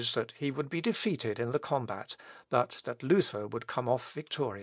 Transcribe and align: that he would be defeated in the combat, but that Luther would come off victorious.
that 0.15 0.31
he 0.39 0.49
would 0.49 0.67
be 0.67 0.81
defeated 0.81 1.37
in 1.37 1.51
the 1.51 1.59
combat, 1.59 2.15
but 2.49 2.81
that 2.85 3.03
Luther 3.03 3.45
would 3.45 3.67
come 3.67 3.87
off 3.87 4.13
victorious. 4.13 4.59